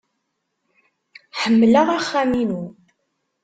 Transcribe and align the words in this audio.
Ḥemmleɣ 1.41 1.87
axxam-inu. 1.97 2.63